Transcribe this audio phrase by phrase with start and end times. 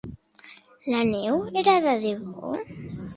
[0.93, 2.55] La neu era de debò?